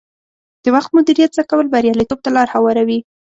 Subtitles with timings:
[0.63, 2.99] د وخت مدیریت زده کول بریالیتوب ته لار هواروي.